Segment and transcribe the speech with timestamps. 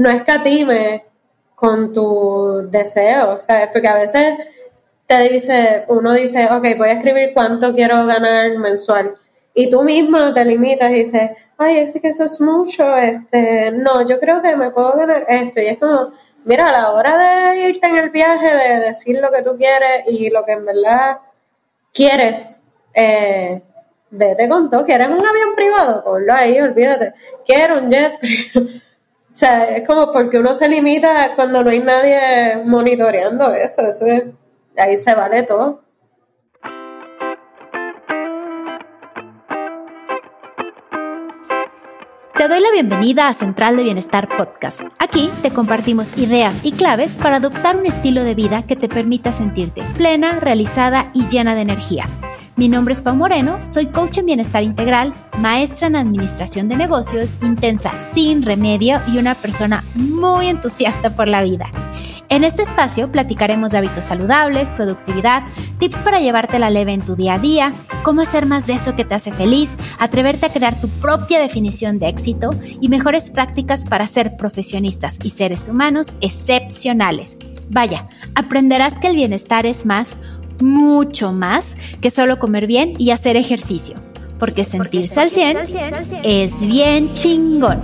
[0.00, 1.04] no escatime
[1.54, 3.68] con tu deseo, ¿sabes?
[3.70, 4.38] Porque a veces
[5.06, 9.16] te dice, uno dice, ok, voy a escribir cuánto quiero ganar mensual.
[9.52, 14.06] Y tú mismo te limitas y dices, ay, es que eso es mucho, este, no,
[14.06, 15.60] yo creo que me puedo ganar esto.
[15.60, 16.12] Y es como,
[16.46, 20.04] mira, a la hora de irte en el viaje, de decir lo que tú quieres
[20.08, 21.18] y lo que en verdad
[21.92, 22.62] quieres,
[22.94, 23.60] eh,
[24.10, 24.86] vete con todo.
[24.86, 26.02] ¿Quieres un avión privado?
[26.04, 27.12] Ponlo ahí, olvídate.
[27.44, 28.14] Quiero un jet
[29.32, 33.82] O sea, es como porque uno se limita cuando no hay nadie monitoreando eso.
[33.82, 34.24] Eso es,
[34.76, 35.82] ahí se vale todo.
[42.36, 44.80] Te doy la bienvenida a Central de Bienestar Podcast.
[44.98, 49.30] Aquí te compartimos ideas y claves para adoptar un estilo de vida que te permita
[49.30, 52.06] sentirte plena, realizada y llena de energía.
[52.60, 57.38] Mi nombre es Pau Moreno, soy coach en bienestar integral, maestra en administración de negocios,
[57.42, 61.70] intensa sin remedio y una persona muy entusiasta por la vida.
[62.28, 65.42] En este espacio platicaremos de hábitos saludables, productividad,
[65.78, 68.94] tips para llevarte la leve en tu día a día, cómo hacer más de eso
[68.94, 73.86] que te hace feliz, atreverte a crear tu propia definición de éxito y mejores prácticas
[73.86, 77.38] para ser profesionistas y seres humanos excepcionales.
[77.70, 80.16] Vaya, aprenderás que el bienestar es más,
[80.62, 83.96] mucho más que solo comer bien y hacer ejercicio,
[84.38, 85.58] porque sentirse al 100
[86.22, 87.80] es bien chingón.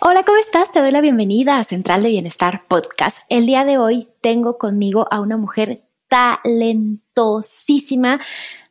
[0.00, 0.72] Hola, ¿cómo estás?
[0.72, 3.18] Te doy la bienvenida a Central de Bienestar Podcast.
[3.28, 8.20] El día de hoy tengo conmigo a una mujer talentosísima,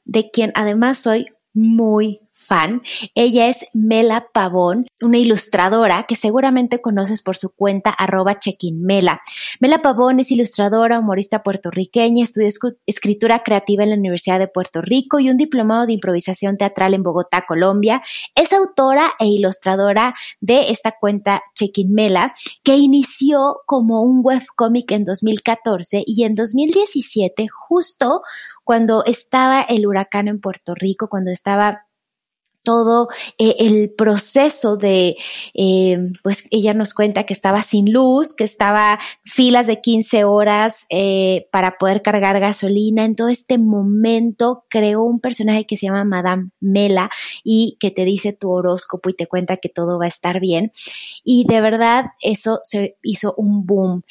[0.05, 2.81] de quien además soy muy fan.
[3.15, 9.21] Ella es Mela Pavón, una ilustradora que seguramente conoces por su cuenta arroba chequinmela.
[9.61, 12.49] Mela Pavón es ilustradora, humorista puertorriqueña, estudió
[12.85, 17.03] escritura creativa en la Universidad de Puerto Rico y un diplomado de improvisación teatral en
[17.03, 18.03] Bogotá, Colombia.
[18.35, 22.33] Es autora e ilustradora de esta cuenta Chequinmela,
[22.63, 28.21] que inició como un webcómic en 2014 y en 2017, justo
[28.65, 31.84] cuando estaba el huracán en Puerto Rico, cuando estaba
[32.65, 35.15] todo eh, el proceso de,
[35.53, 40.85] eh, pues ella nos cuenta que estaba sin luz, que estaba filas de 15 horas
[40.89, 43.05] eh, para poder cargar gasolina.
[43.05, 47.09] En todo este momento creó un personaje que se llama Madame Mela
[47.45, 50.73] y que te dice tu horóscopo y te cuenta que todo va a estar bien.
[51.23, 54.03] Y de verdad eso se hizo un boom.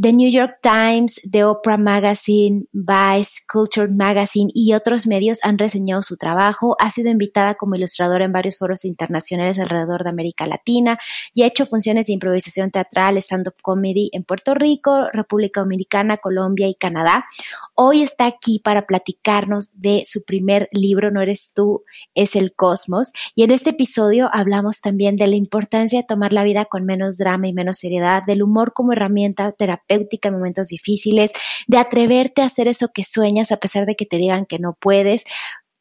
[0.00, 6.00] The New York Times, The Oprah Magazine, Vice, Culture Magazine y otros medios han reseñado
[6.00, 6.74] su trabajo.
[6.80, 10.98] Ha sido invitada como ilustradora en varios foros internacionales alrededor de América Latina
[11.34, 16.66] y ha hecho funciones de improvisación teatral, stand-up comedy en Puerto Rico, República Dominicana, Colombia
[16.66, 17.26] y Canadá.
[17.74, 21.84] Hoy está aquí para platicarnos de su primer libro, No eres tú,
[22.14, 23.12] es el cosmos.
[23.34, 27.18] Y en este episodio hablamos también de la importancia de tomar la vida con menos
[27.18, 31.32] drama y menos seriedad, del humor como herramienta terapéutica en momentos difíciles,
[31.66, 34.76] de atreverte a hacer eso que sueñas a pesar de que te digan que no
[34.80, 35.24] puedes.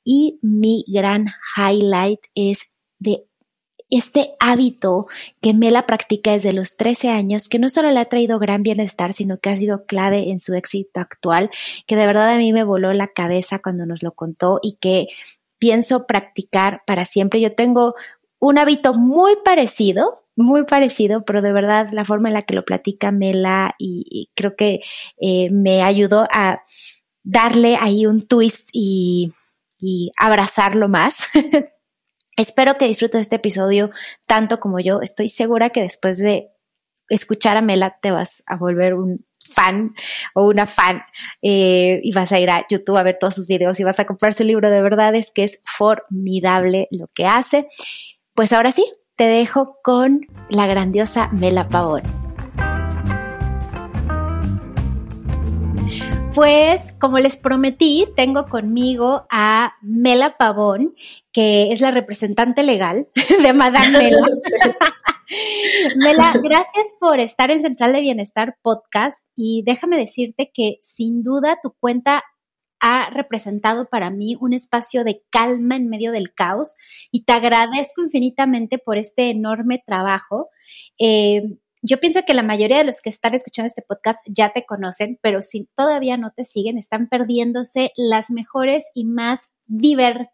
[0.04, 2.60] Y mi gran highlight es
[3.00, 3.26] de
[3.90, 5.08] este hábito
[5.42, 9.14] que Mela practica desde los 13 años, que no solo le ha traído gran bienestar,
[9.14, 11.50] sino que ha sido clave en su éxito actual,
[11.88, 15.08] que de verdad a mí me voló la cabeza cuando nos lo contó y que
[15.58, 17.42] pienso practicar para siempre.
[17.42, 17.96] Yo tengo
[18.40, 22.64] un hábito muy parecido, muy parecido, pero de verdad la forma en la que lo
[22.64, 24.80] platica Mela y, creo que
[25.22, 26.64] eh, me ayudó a
[27.24, 29.34] darle ahí un twist y,
[30.18, 31.16] abrazarlo más.
[32.38, 33.92] Espero que disfrutes este episodio
[34.28, 35.02] tanto como yo.
[35.02, 36.50] Estoy segura que después de
[37.10, 39.94] escuchar a Mela te vas a volver un fan
[40.36, 41.02] o una fan
[41.42, 44.06] eh, y vas a ir a YouTube a ver todos sus videos y vas a
[44.06, 44.70] comprar su libro.
[44.70, 47.68] De verdad es que es formidable lo que hace.
[48.34, 48.86] Pues ahora sí,
[49.20, 52.04] te dejo con la grandiosa Mela Pavón.
[56.34, 60.96] Pues, como les prometí, tengo conmigo a Mela Pavón,
[61.34, 63.10] que es la representante legal
[63.44, 64.28] de Madame Mela.
[65.98, 71.60] Mela, gracias por estar en Central de Bienestar Podcast y déjame decirte que sin duda
[71.62, 72.24] tu cuenta
[72.80, 76.76] ha representado para mí un espacio de calma en medio del caos
[77.12, 80.50] y te agradezco infinitamente por este enorme trabajo.
[80.98, 84.66] Eh, yo pienso que la mayoría de los que están escuchando este podcast ya te
[84.66, 90.30] conocen, pero si todavía no te siguen, están perdiéndose las mejores y más divertidas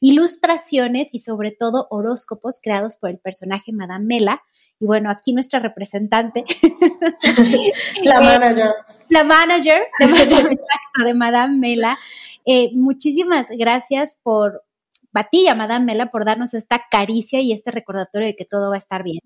[0.00, 4.42] ilustraciones y sobre todo horóscopos creados por el personaje Madame Mela.
[4.78, 6.44] Y bueno, aquí nuestra representante.
[8.02, 8.70] la eh, manager.
[9.08, 9.82] La manager
[11.04, 11.98] de, Madame Mela.
[12.44, 14.64] Eh, muchísimas gracias por
[15.12, 18.76] a ti, llamada Mela, por darnos esta caricia y este recordatorio de que todo va
[18.76, 19.20] a estar bien.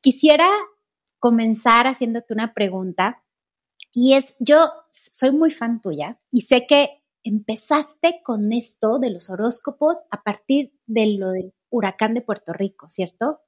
[0.00, 0.48] Quisiera
[1.18, 3.22] comenzar haciéndote una pregunta
[3.92, 9.30] y es, yo soy muy fan tuya y sé que empezaste con esto de los
[9.30, 13.40] horóscopos a partir de lo del huracán de Puerto Rico, ¿cierto?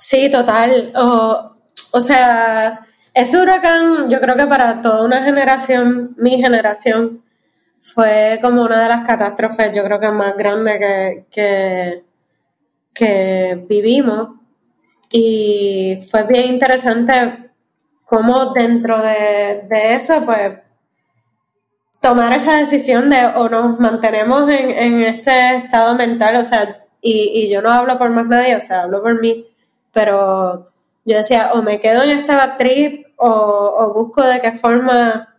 [0.00, 0.92] Sí, total.
[0.94, 7.22] o sea, ese huracán, yo creo que para toda una generación, mi generación,
[7.82, 10.78] fue como una de las catástrofes, yo creo que más grandes
[11.30, 12.04] que,
[12.94, 14.28] que, vivimos.
[15.12, 17.50] Y fue bien interesante
[18.06, 20.60] cómo dentro de, eso, pues,
[22.00, 27.48] tomar esa decisión de o nos mantenemos en, este estado mental, o sea, y, y,
[27.50, 29.46] yo no hablo por más nadie, o sea, hablo por mí,
[29.92, 30.71] pero
[31.04, 35.36] yo decía, o me quedo en esta trip o, busco de qué forma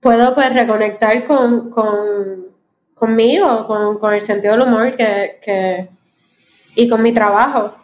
[0.00, 2.46] puedo pues reconectar con, con
[2.96, 5.88] conmigo, con, el sentido del humor que,
[6.74, 7.74] y con mi trabajo.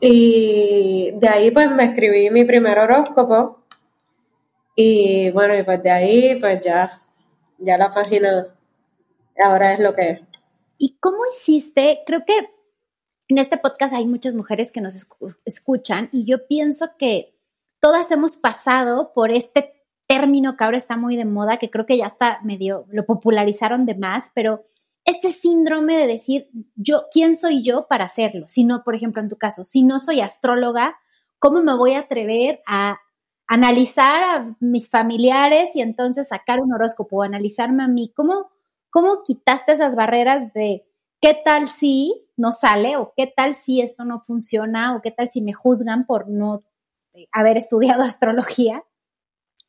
[0.00, 3.64] Y de ahí pues me escribí mi primer horóscopo
[4.74, 6.90] y bueno, y pues de ahí pues ya,
[7.58, 8.46] ya la página
[9.44, 10.20] ahora es lo que es.
[10.78, 12.02] ¿Y cómo hiciste?
[12.06, 12.48] Creo que
[13.30, 15.06] en este podcast hay muchas mujeres que nos
[15.44, 17.38] escuchan y yo pienso que
[17.80, 19.72] todas hemos pasado por este
[20.08, 23.86] término que ahora está muy de moda, que creo que ya está medio, lo popularizaron
[23.86, 24.66] de más, pero
[25.04, 28.48] este síndrome de decir, yo, ¿quién soy yo para hacerlo?
[28.48, 30.98] Si no, por ejemplo, en tu caso, si no soy astróloga,
[31.38, 32.98] ¿cómo me voy a atrever a
[33.46, 38.12] analizar a mis familiares y entonces sacar un horóscopo o analizarme a mí?
[38.16, 38.50] ¿Cómo,
[38.90, 40.84] cómo quitaste esas barreras de
[41.20, 45.28] qué tal si no sale o qué tal si esto no funciona o qué tal
[45.28, 46.60] si me juzgan por no
[47.32, 48.82] haber estudiado astrología?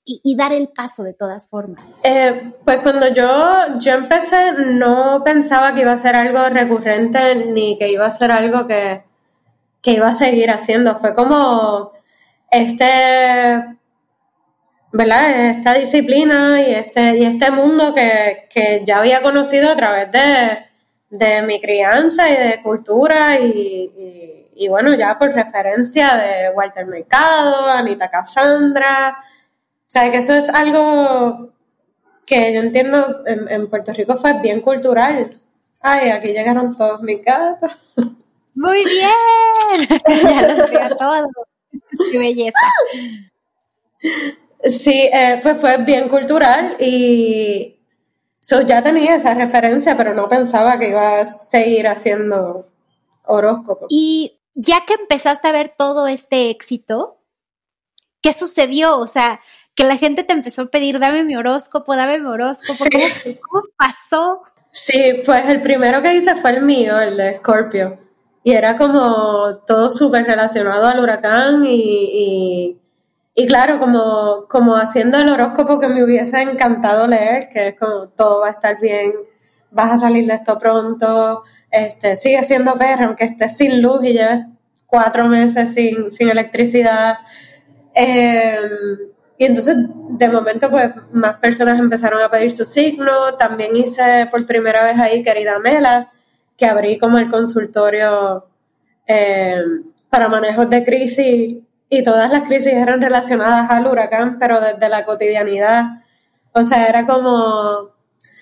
[0.03, 1.81] Y, dar el paso de todas formas?
[2.03, 7.77] Eh, pues cuando yo, yo empecé no pensaba que iba a ser algo recurrente ni
[7.77, 9.03] que iba a ser algo que,
[9.83, 10.95] iba a seguir haciendo.
[10.95, 11.93] Fue como
[12.49, 13.77] este,
[14.91, 15.49] ¿verdad?
[15.51, 20.70] Esta disciplina y este, y este mundo que, ya había conocido a través de,
[21.11, 28.11] mi crianza y de cultura y y bueno, ya por referencia de Walter Mercado, Anita
[28.11, 31.51] Cassandra, o sea, que eso es algo
[32.27, 35.31] que yo entiendo en, Puerto Rico fue bien cultural.
[35.79, 37.93] Ay, aquí llegaron todos mis gatos.
[38.53, 39.89] Muy bien,
[40.23, 41.29] ya los veo todos.
[42.11, 42.67] Qué belleza.
[44.69, 47.80] Sí, eh, pues fue bien cultural y
[48.41, 52.67] so, ya tenía esa referencia, pero no pensaba que iba a seguir haciendo
[53.23, 53.87] horóscopos.
[53.89, 57.19] Y ya que empezaste a ver todo este éxito,
[58.21, 58.97] ¿qué sucedió?
[58.97, 59.39] O sea,
[59.75, 62.85] que la gente te empezó a pedir, dame mi horóscopo, dame mi horóscopo.
[63.49, 64.41] ¿Cómo, pasó?
[64.71, 67.99] Sí, pues el primero que hice fue el mío, el de Scorpio.
[68.43, 72.80] Y era como todo súper relacionado al huracán y, y,
[73.47, 78.41] claro, como, como haciendo el horóscopo que me hubiese encantado leer, que es como todo
[78.41, 79.13] va a estar bien,
[79.71, 84.13] vas a salir de esto pronto, este, sigue siendo perro, aunque estés sin luz y
[84.13, 84.45] lleves
[84.85, 87.19] cuatro meses sin, electricidad.
[87.93, 89.77] Em, y entonces,
[90.09, 93.35] de momento, pues más personas empezaron a pedir su signo.
[93.39, 96.11] También hice por primera vez ahí, querida Mela,
[96.57, 98.45] que abrí como el consultorio
[99.07, 101.57] em, para manejos de crisis.
[101.93, 106.03] Y todas las crisis eran relacionadas al huracán, pero desde la cotidianidad.
[106.53, 107.89] O sea, era como,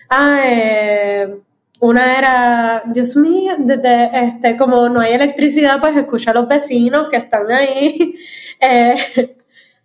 [0.07, 1.35] ah, eh,
[1.79, 7.09] una era, Dios mío, desde este, como no hay electricidad, pues escucha a los vecinos
[7.09, 8.13] que están ahí,
[8.61, 8.95] eh,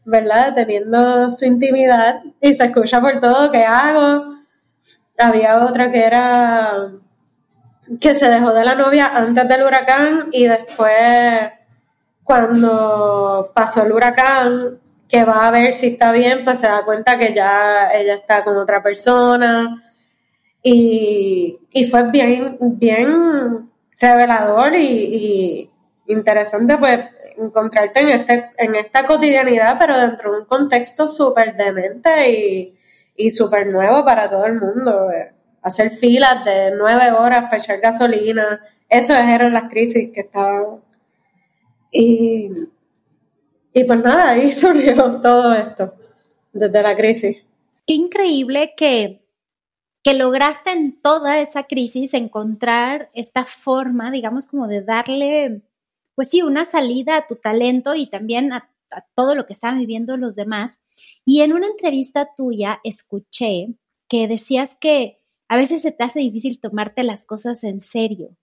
[0.04, 0.52] ¿verdad?
[0.54, 4.34] Teniendo su intimidad y se escucha por todo que hago.
[5.16, 6.90] Había otra que era
[7.98, 10.92] que se dejó de la novia antes del huracán y después
[12.24, 17.18] cuando pasó el huracán, que va a ver si está bien, pues se da cuenta
[17.18, 19.82] que ya ella está con otra persona
[20.62, 25.70] y, fue bien, bien revelador y,
[26.06, 27.00] interesante pues
[27.36, 32.78] encontrarte en, este, en esta cotidianidad, pero dentro de un contexto súper demente y,
[33.16, 35.08] y súper nuevo para todo el mundo.
[35.62, 40.82] Hacer filas de nueve horas para echar gasolina, eso eran las crisis que estaban.
[41.94, 42.50] Y,
[43.72, 45.94] y pues nada, ahí surgió todo esto,
[46.52, 47.38] desde la crisis.
[47.86, 49.24] Qué increíble que
[50.04, 55.62] que lograste en toda esa crisis encontrar esta forma, digamos, como de darle,
[56.14, 58.70] pues sí, una salida a tu talento y también a,
[59.14, 60.78] todo lo que estaban viviendo los demás.
[61.24, 63.74] Y en una entrevista tuya escuché
[64.06, 68.36] que decías que a veces se te hace difícil tomarte las cosas en serio.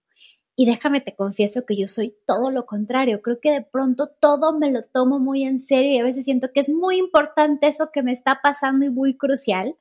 [0.56, 3.22] Y déjame te confieso que yo soy todo lo contrario.
[3.22, 6.52] Creo que de pronto todo me lo tomo muy en serio y a veces siento
[6.54, 9.78] que es muy importante eso que me está pasando y muy crucial.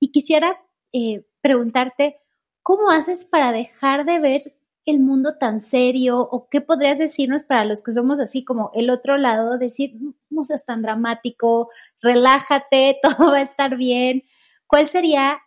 [0.00, 0.58] Y quisiera
[0.92, 2.16] eh, preguntarte,
[2.62, 4.54] ¿cómo haces para dejar de ver
[4.86, 8.88] el mundo tan serio o qué podrías decirnos para los que somos así como el
[8.88, 9.96] otro lado, decir,
[10.30, 11.70] no seas tan dramático,
[12.00, 14.22] relájate, todo va a estar bien.
[14.66, 15.38] ¿Cuál sería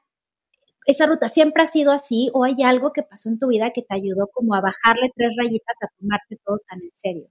[0.86, 1.30] esa ruta?
[1.30, 4.28] ¿Siempre ha sido así o hay algo que pasó en tu vida que te ayudó
[4.34, 7.28] como a bajarle tres rayitas a tomarte todo tan en serio?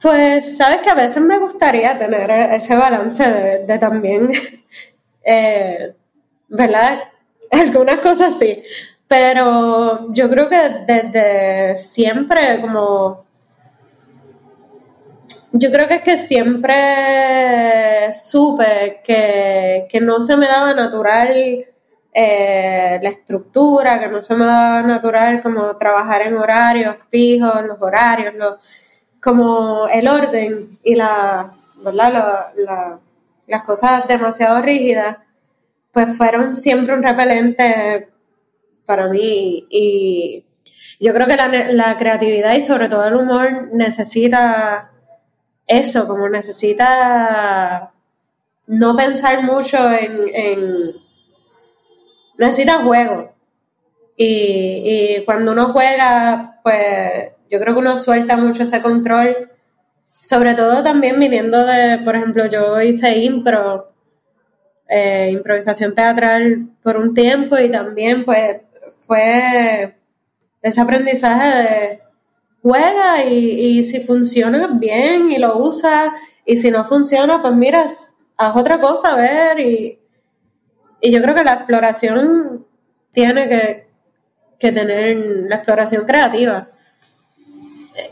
[0.00, 3.24] Pues sabes que a veces me gustaría tener ese balance
[3.66, 4.30] de, también,
[5.24, 5.94] eh,
[6.48, 7.04] ¿verdad?
[7.50, 8.62] Algunas cosas sí,
[9.08, 13.24] pero yo creo que desde siempre, como.
[15.52, 21.64] Yo creo que es que siempre supe que, no se me daba natural
[22.16, 27.76] eh, la estructura, que no se me daba natural como trabajar en horarios fijos, los
[27.80, 28.34] horarios,
[29.20, 31.50] como el orden y las
[33.66, 35.16] cosas demasiado rígidas,
[35.90, 38.08] pues fueron siempre un repelente
[38.86, 39.66] para mí.
[39.68, 40.44] Y
[41.00, 44.92] yo creo que la, creatividad y sobre todo el humor necesita
[45.66, 47.92] eso, como necesita
[48.68, 51.03] no pensar mucho en...
[52.38, 53.32] necesita juego.
[54.16, 59.50] Y, y cuando uno juega, pues yo creo que uno suelta mucho ese control,
[60.20, 63.92] sobre todo también viniendo de, por ejemplo, yo hice impro,
[64.88, 68.60] eh, improvisación teatral por un tiempo y también pues
[69.06, 69.96] fue
[70.62, 72.00] ese aprendizaje de
[72.62, 76.12] juega y, si funciona bien y lo usas
[76.46, 77.86] y si no funciona pues mira,
[78.36, 79.98] haz otra cosa a ver y,
[81.12, 82.66] yo creo que la exploración
[83.12, 83.84] tiene que,
[84.58, 85.16] tener
[85.48, 86.68] la exploración creativa.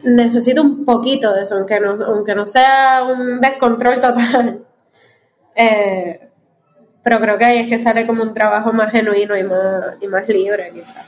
[0.03, 4.65] Necesito un poquito de eso, aunque no, aunque no sea un descontrol total.
[5.55, 6.31] Eh,
[7.03, 10.07] pero creo que ahí es que sale como un trabajo más genuino y más, y
[10.07, 11.07] más libre, quizás.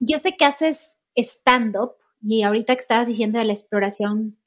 [0.00, 4.38] Yo sé que haces stand-up y ahorita que estabas diciendo de la exploración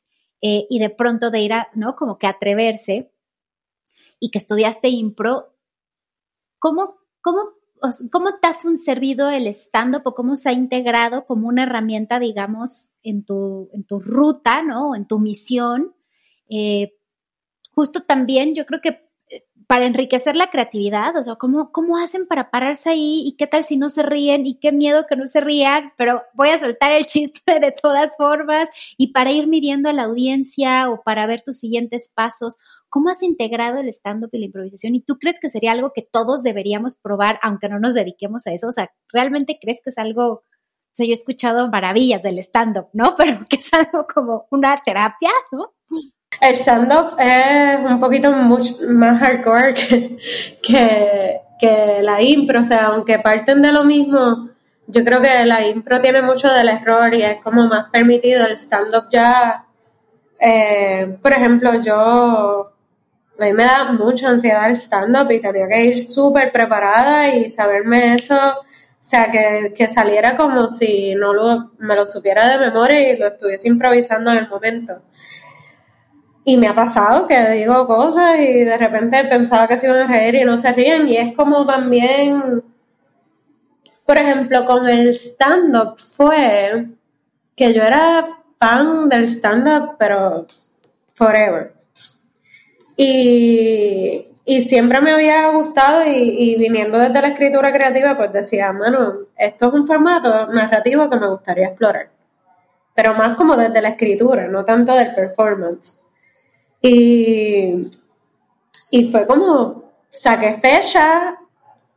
[0.42, 1.96] eh, y de pronto de ir a, ¿no?
[1.96, 3.12] Como que atreverse
[4.20, 5.56] y que estudiaste impro,
[6.62, 7.40] ¿cómo, cómo,
[8.12, 12.92] cómo te ha servido el stand-up o cómo se ha integrado como una herramienta, digamos,
[13.02, 14.96] en tu, en tu ruta, ¿no?
[14.96, 15.96] En tu misión.
[16.48, 16.94] Eh,
[17.74, 19.11] justo también yo creo que
[19.72, 23.24] para enriquecer la creatividad, o sea, ¿cómo, ¿cómo hacen para pararse ahí?
[23.26, 24.46] ¿Y qué tal si no se ríen?
[24.46, 25.94] ¿Y qué miedo que no se rían?
[25.96, 30.04] Pero voy a soltar el chiste de todas formas y para ir midiendo a la
[30.04, 32.58] audiencia o para ver tus siguientes pasos,
[32.90, 34.94] ¿cómo has integrado el stand-up y la improvisación?
[34.94, 38.52] ¿Y tú crees que sería algo que todos deberíamos probar aunque no nos dediquemos a
[38.52, 38.68] eso?
[38.68, 40.34] O sea, ¿realmente crees que es algo...
[40.34, 40.44] O
[40.92, 43.16] sea, yo he escuchado maravillas del stand-up, ¿no?
[43.18, 45.72] Pero que es algo como una terapia, ¿no?
[46.40, 49.74] El stand-up es un poquito más hardcore
[50.64, 54.50] que, la impro, o sea, aunque parten de lo mismo,
[54.88, 58.46] yo creo que la impro tiene mucho del error y es como más permitido.
[58.46, 59.66] El stand-up ya,
[60.40, 62.74] eh, por ejemplo, yo,
[63.40, 67.50] a mí me da mucha ansiedad el stand-up y tenía que ir súper preparada y
[67.50, 72.66] saberme eso, o sea, que, que saliera como si no lo, me lo supiera de
[72.66, 75.04] memoria y lo estuviese improvisando en el momento.
[76.44, 80.08] Y me ha pasado que digo cosas y de repente pensaba que se iban a
[80.08, 81.08] reír y no se ríen.
[81.08, 82.64] Y es como también,
[84.06, 86.88] por ejemplo, con el stand-up fue
[87.56, 90.48] que yo era fan del stand-up, pero
[91.14, 91.74] forever.
[92.98, 94.28] Y,
[94.62, 99.68] siempre me había gustado y, y, viniendo desde la escritura creativa, pues decía, mano, esto
[99.68, 102.10] es un formato narrativo que me gustaría explorar.
[102.94, 106.01] Pero más como desde la escritura, no tanto del performance.
[106.82, 107.92] Y,
[108.90, 111.38] y fue como, saqué fecha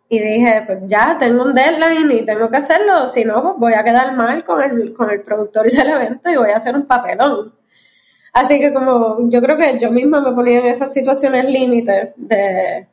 [0.09, 3.73] y dije, pues ya tengo un deadline y tengo que hacerlo, si no, pues voy
[3.75, 6.87] a quedar mal con el, con el productor del evento y voy a hacer un
[6.87, 7.55] papelón.
[8.33, 12.88] Así que como yo creo que yo misma me ponía en esas situaciones límites de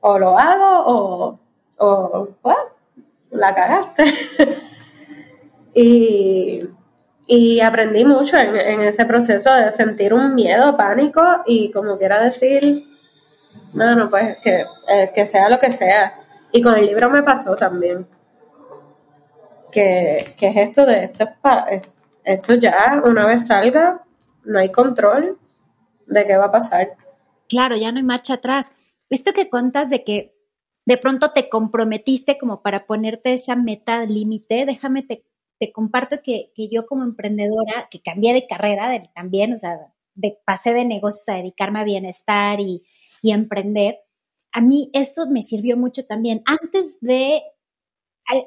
[0.00, 1.38] o lo hago o,
[1.78, 2.56] o pues,
[3.30, 4.04] la cagaste.
[5.74, 6.60] y
[7.26, 12.84] y aprendí mucho en, ese proceso de sentir un miedo, pánico y como quiera decir,
[13.72, 16.20] bueno, pues que, eh, que sea lo que sea.
[16.52, 18.06] Y con el libro me pasó también.
[19.72, 21.28] Que, que es esto de esto,
[22.22, 24.04] esto ya, una vez salga,
[24.44, 25.36] no hay control
[26.06, 26.96] de qué va a pasar.
[27.48, 28.68] Claro, ya no hay marcha atrás.
[29.10, 30.34] Esto que cuentas de que
[30.86, 34.64] de pronto te comprometiste como para ponerte esa meta límite.
[34.66, 35.24] Déjame te,
[35.58, 39.78] te comparto que, que, yo como emprendedora, que cambié de carrera también, o sea,
[40.14, 42.82] de, pasé de negocios a dedicarme a bienestar y,
[43.22, 43.98] y emprender,
[44.52, 46.42] a mí eso me sirvió mucho también.
[46.46, 47.42] Antes de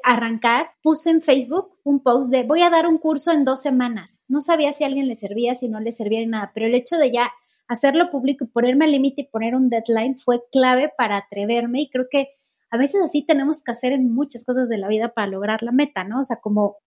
[0.04, 4.20] arrancar, puse en Facebook un post de voy a dar un curso en dos semanas.
[4.28, 6.76] No sabía si a alguien le servía, si no le servía ni nada, pero el
[6.76, 7.32] hecho de ya
[7.68, 11.90] hacerlo público y ponerme al límite y poner un deadline fue clave para atreverme y
[11.90, 12.30] creo que
[12.70, 15.72] a veces así tenemos que hacer en muchas cosas de la vida para lograr la
[15.72, 16.22] meta, ¿no?
[16.22, 16.78] O sea, como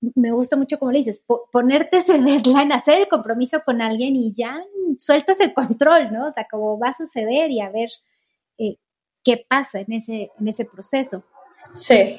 [0.00, 4.32] me gusta mucho como le dices, ponerte ese deadline, hacer el compromiso con alguien y
[4.32, 4.62] ya
[4.98, 6.26] sueltas el control, ¿no?
[6.26, 7.90] O sea, como va a suceder y a ver
[8.58, 8.76] eh,
[9.24, 11.24] qué pasa en ese, en ese proceso.
[11.72, 12.16] Sí.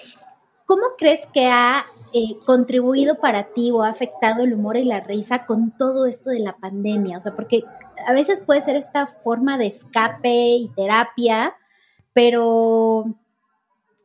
[0.66, 1.84] ¿Cómo crees que ha
[2.14, 6.30] eh, contribuido para ti o ha afectado el humor y la risa con todo esto
[6.30, 7.18] de la pandemia?
[7.18, 7.64] O sea, porque
[8.06, 11.56] a veces puede ser esta forma de escape y terapia,
[12.14, 13.16] pero,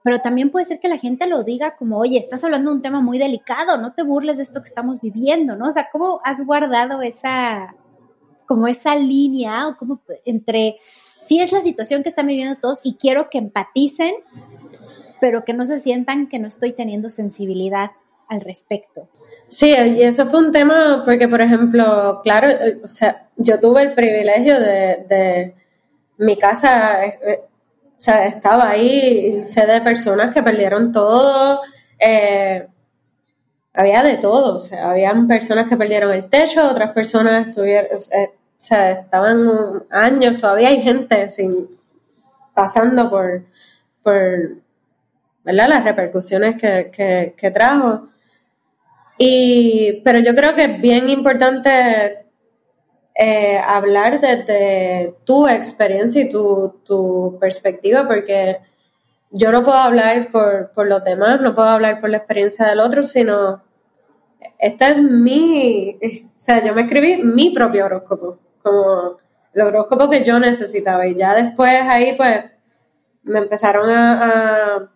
[0.05, 2.83] pero también puede ser que la gente lo diga como, oye, estás hablando de un
[2.83, 5.69] tema muy delicado, no te burles de esto que estamos viviendo, ¿no?
[5.69, 7.75] O sea, ¿cómo has guardado esa,
[8.47, 12.97] como esa línea o como entre, si es la situación que están viviendo todos y
[12.97, 14.13] quiero que empaticen,
[15.23, 17.93] pero que no se sientan que no estoy teniendo sensibilidad
[18.29, 19.09] al respecto.
[19.49, 22.49] Sí, y eso fue un tema porque, por ejemplo, claro,
[22.83, 25.55] o sea, yo tuve el privilegio de,
[26.19, 27.41] mi casa, eh, eh,
[28.05, 31.61] sea, estaba ahí, sé de personas que perdieron todo,
[31.99, 32.67] eh,
[33.73, 38.03] había de todo, o sea, habían personas que perdieron el techo, otras personas estuvieron, o
[38.59, 41.69] sea, estaban años, todavía hay gente sin,
[42.55, 43.45] pasando por,
[44.03, 44.65] por
[45.45, 45.69] ¿verdad?
[45.69, 48.09] Las repercusiones que, que, trajo.
[49.19, 52.24] Y, pero yo creo que es bien importante
[53.15, 58.59] eh, hablar desde tu experiencia y tu, tu, perspectiva, porque
[59.31, 62.81] yo no puedo hablar por, por, los demás, no puedo hablar por la experiencia del
[62.81, 63.63] otro, sino
[64.59, 69.19] esta es mi, o sea, yo me escribí mi propio horóscopo, como
[69.53, 72.45] el horóscopo que yo necesitaba, y ya después ahí pues
[73.23, 74.91] me empezaron a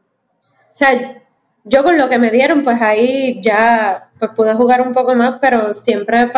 [0.78, 1.24] o sea,
[1.64, 5.40] yo con lo que me dieron, pues ahí ya pues pude jugar un poco más,
[5.40, 6.28] pero siempre,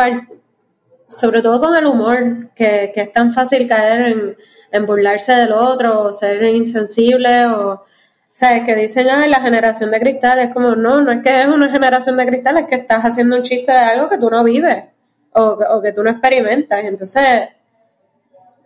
[1.11, 4.35] sobre todo con el humor, que, es tan fácil caer
[4.71, 7.83] en, burlarse del otro, o ser insensible, o,
[8.31, 11.47] sea, que dicen, ay, la generación de cristal, es como, no, no es que es
[11.47, 14.43] una generación de cristal, es que estás haciendo un chiste de algo que tú no
[14.43, 14.85] vives,
[15.33, 16.83] o, o que tú no experimentas.
[16.83, 17.49] Entonces,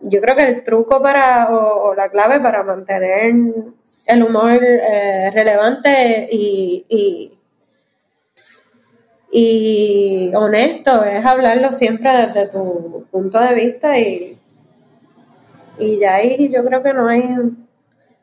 [0.01, 3.33] yo creo que el truco para, o la clave para mantener
[4.05, 7.31] el humor eh, relevante y,
[10.35, 14.39] honesto, es hablarlo siempre desde tu punto de vista y,
[15.77, 17.23] y ya ahí yo creo que no hay,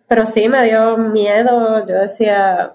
[0.09, 2.75] pero sí me dio miedo, yo decía,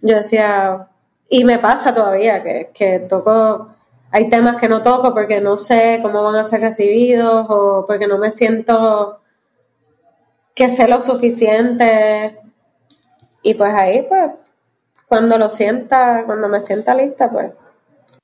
[0.00, 0.88] yo decía,
[1.28, 3.68] y me pasa todavía que, que toco,
[4.10, 8.06] hay temas que no toco porque no sé cómo van a ser recibidos o porque
[8.06, 9.20] no me siento
[10.54, 12.40] que sé lo suficiente.
[13.42, 14.44] Y pues ahí, pues,
[15.08, 17.52] cuando lo sienta, cuando me sienta lista, pues.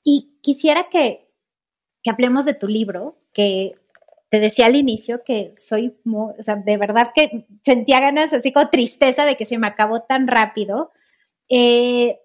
[0.02, 1.30] Y quisiera que,
[2.02, 3.74] que hablemos de tu libro, que
[4.28, 8.52] te decía al inicio que soy, muy, o sea, de verdad que sentía ganas, así
[8.52, 10.92] como tristeza de que se me acabó tan rápido.
[11.48, 12.20] Eh,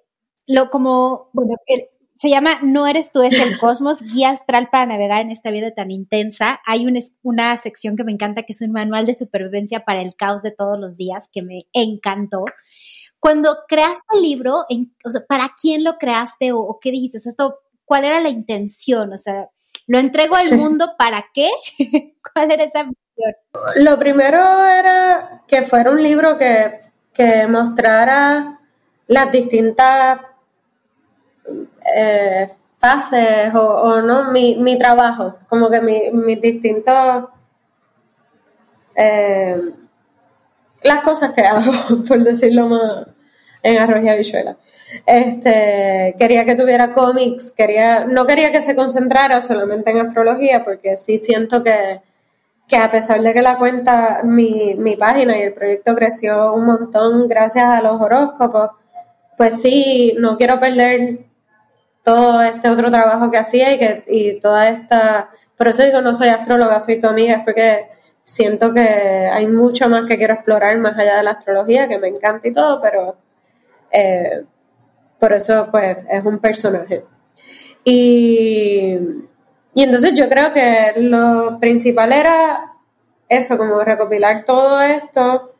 [0.47, 1.85] lo como, bueno, el,
[2.19, 5.73] se llama No eres tú, es el cosmos, guía astral para navegar en esta vida
[5.73, 6.59] tan intensa.
[6.65, 6.85] Hay
[7.21, 10.51] una sección que me encanta, que es un manual de supervivencia para el caos de
[10.51, 12.43] todos los días, que me encantó.
[13.19, 14.65] Cuando creaste el libro,
[15.03, 17.17] o sea, ¿para quién lo creaste o, qué dijiste?
[17.17, 19.11] esto, ¿Cuál era la intención?
[19.13, 19.49] O sea,
[19.87, 21.49] ¿lo entrego al mundo para qué?
[22.33, 23.35] ¿Cuál era esa visión?
[23.77, 26.79] Lo primero era que fuera un libro que,
[27.13, 28.59] que mostrara
[29.07, 30.21] las distintas
[31.95, 37.25] eh, fases o, no mi, mi, trabajo, como que mis mi distintos
[38.95, 39.73] eh,
[40.83, 41.71] las cosas que hago,
[42.07, 43.07] por decirlo más
[43.63, 44.57] en arroz y habichuela.
[45.05, 50.97] Este, quería que tuviera cómics, quería, no quería que se concentrara solamente en astrología, porque
[50.97, 52.01] sí siento que,
[52.67, 56.65] que a pesar de que la cuenta, mi, mi página y el proyecto creció un
[56.65, 58.71] montón gracias a los horóscopos,
[59.37, 61.29] pues sí, no quiero perder
[62.03, 66.13] todo este otro trabajo que hacía y que y toda esta por eso digo no
[66.13, 67.87] soy astróloga soy tu amiga es porque
[68.29, 72.09] siento que hay mucho más que quiero explorar más allá de la astrología que me
[72.09, 73.17] encanta y todo pero
[73.91, 74.43] eh,
[75.19, 77.03] por eso pues es un personaje
[77.83, 78.97] y,
[79.73, 82.69] y entonces yo creo que lo principal era
[83.29, 85.53] eso, como recopilar todo esto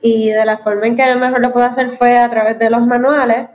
[0.00, 2.86] y de la forma en que mejor lo puedo hacer fue a través de los
[2.86, 3.48] manuales.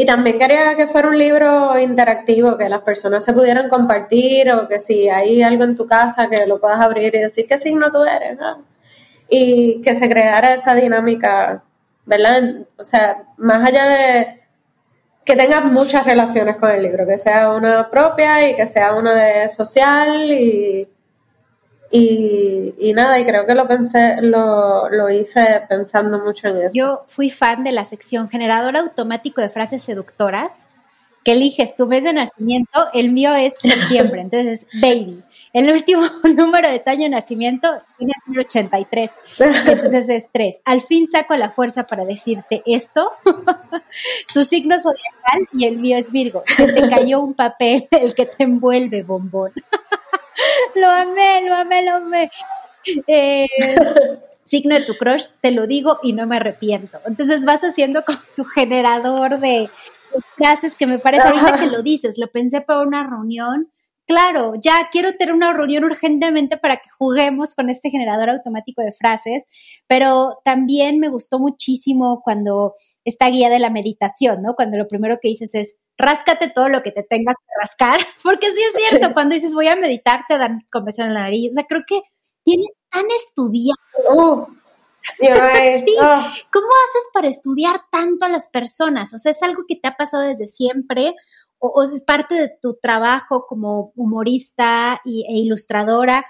[0.00, 4.68] Y también quería que fuera un libro interactivo, que las personas se pudieran compartir o
[4.68, 7.90] que si hay algo en tu casa que lo puedas abrir y decir qué signo
[7.90, 8.38] tú eres.
[9.28, 11.64] Y que se creara esa dinámica,
[12.06, 12.60] ¿verdad?
[12.76, 14.40] O sea, más allá de
[15.24, 19.16] que tengas muchas relaciones con el libro, que sea una propia y que sea una
[19.16, 20.86] de social y
[21.90, 26.74] y, nada, y creo que lo pensé, lo, lo, hice pensando mucho en eso.
[26.74, 30.64] Yo fui fan de la sección generador automático de frases seductoras,
[31.24, 35.22] que eliges tu mes de nacimiento, el mío es septiembre, entonces baby.
[35.52, 36.02] El último
[36.36, 40.56] número de tu año de nacimiento tiene 83, entonces es 3.
[40.64, 43.12] Al fin saco la fuerza para decirte esto.
[44.34, 46.42] tu signo zodiacal y el mío es Virgo.
[46.44, 49.52] Se te cayó un papel, el que te envuelve, bombón
[50.74, 52.30] lo amé, lo amé, lo amé.
[53.06, 53.46] Eh,
[54.44, 56.98] signo de tu crush, te lo digo y no me arrepiento.
[57.06, 59.68] Entonces vas haciendo como tu generador de,
[60.36, 63.70] frases que me parece ahorita que lo dices, lo pensé para una reunión.
[64.06, 68.92] Claro, ya quiero tener una reunión urgentemente para que juguemos con este generador automático de
[68.92, 69.44] frases,
[69.86, 72.74] pero también me gustó muchísimo cuando
[73.04, 74.54] esta guía de la meditación, ¿no?
[74.54, 78.50] Cuando lo primero que dices es, ráscate todo lo que te tengas que rascar, porque
[78.52, 81.54] sí es cierto, cuando dices voy a meditar te dan comezón en la nariz, o
[81.54, 82.00] sea, creo que
[82.44, 83.76] tienes tan estudiado.
[84.14, 84.46] Uh,
[86.00, 86.32] ah.
[86.52, 89.12] ¿Cómo haces para estudiar tanto a las personas?
[89.12, 91.14] O sea, ¿es algo que te ha pasado desde siempre?
[91.58, 96.24] ¿O, es parte de tu trabajo como humorista e ilustradora?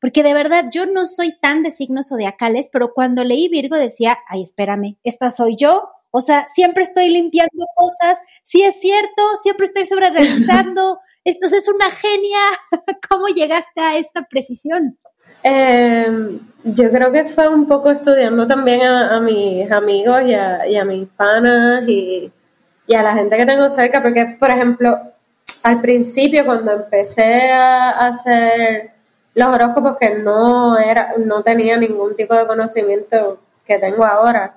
[0.00, 4.18] Porque de verdad yo no soy tan de signos zodiacales, pero cuando leí Virgo decía,
[4.28, 9.66] ay, espérame, esta soy yo, o sea, siempre estoy limpiando cosas, sí es cierto, siempre
[9.66, 11.00] estoy sobre realizando.
[11.24, 12.38] Esto es una genia.
[13.08, 14.96] ¿Cómo llegaste a esta precisión?
[15.42, 21.08] Em, yo creo que fue un poco estudiando también a, mis amigos y a, mis
[21.08, 22.32] panas y,
[22.94, 24.98] a la gente que tengo cerca, porque, por ejemplo,
[25.62, 28.90] al principio cuando empecé a hacer
[29.34, 34.54] los horóscopos que no era, no tenía ningún tipo de conocimiento que tengo ahora,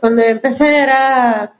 [0.00, 1.52] cuando empecé era,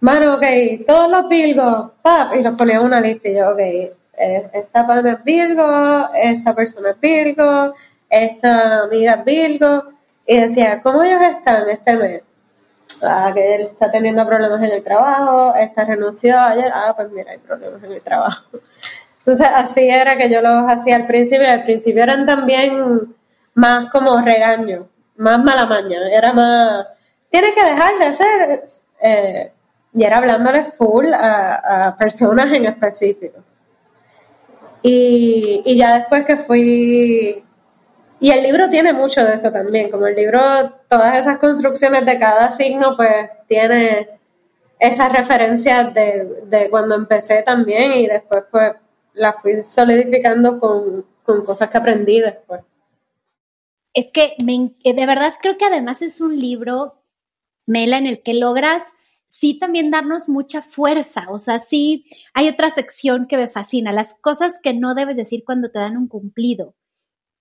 [0.00, 0.44] mano, ok,
[0.86, 4.86] todos los Virgos, pap, y los ponía en una lista y yo, ok, eh, esta
[4.86, 7.72] pana es Virgo, esta persona es Virgo,
[8.10, 9.84] esta amiga es Virgo,
[10.26, 12.22] y decía, ¿cómo ellos están este mes?
[13.02, 17.32] Ah, que él está teniendo problemas en el trabajo, esta renunció ayer, ah, pues mira,
[17.32, 18.44] hay problemas en el trabajo.
[19.20, 23.14] Entonces, así era que yo los hacía al principio, al principio eran también
[23.54, 26.86] más como regaño, más mala maña, era más
[27.30, 28.64] tienes que dejar de hacer.
[29.00, 29.52] Eh,
[29.94, 33.38] y era hablándole full a, personas en específico.
[34.82, 37.44] Y, y, ya después que fui.
[38.20, 40.40] Y el libro tiene mucho de eso también, como el libro,
[40.88, 44.18] todas esas construcciones de cada signo, pues tiene
[44.78, 48.72] esas referencias de, de cuando empecé también y después pues
[49.14, 52.62] la fui solidificando con, con cosas que aprendí después.
[53.92, 56.97] Es que me, de verdad creo que además es un libro
[57.68, 58.84] Mela, en el que logras
[59.28, 61.26] sí también darnos mucha fuerza.
[61.30, 62.04] O sea, sí
[62.34, 65.96] hay otra sección que me fascina, las cosas que no debes decir cuando te dan
[65.96, 66.74] un cumplido.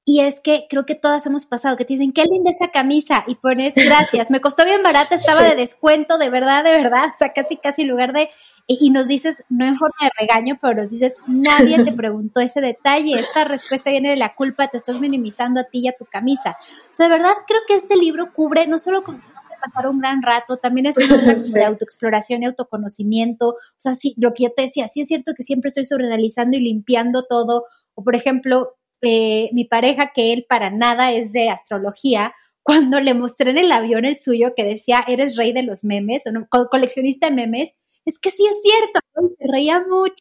[0.10, 3.26] Y es que creo que todas hemos pasado, que te dicen, qué linda esa camisa,
[3.28, 7.18] y pones, gracias, me costó bien barata, estaba de descuento, de verdad, de verdad, o
[7.20, 8.30] sea, casi, casi en lugar de,
[8.68, 12.62] y, nos dices, no en forma de regaño, pero nos dices, nadie te preguntó ese
[12.62, 16.06] detalle, esta respuesta viene de la culpa, te estás minimizando a ti y a tu
[16.06, 16.56] camisa.
[16.90, 19.22] O sea, de verdad creo que este libro cubre no solo con
[19.70, 21.08] pasar un gran rato, también es un
[21.54, 23.50] de autoexploración y autoconocimiento.
[23.50, 26.58] O sea, sí, lo que yo te decía, sí es cierto que siempre estoy sobreanalizando
[26.58, 27.66] y limpiando todo.
[27.94, 33.14] O por ejemplo, eh, mi pareja, que él para nada es de astrología, cuando le
[33.14, 37.30] mostré en el avión el suyo que decía, eres rey de los memes, o coleccionista
[37.30, 37.72] de memes,
[38.06, 39.30] es que sí es cierto, ¿no?
[39.38, 40.16] te reías mucho.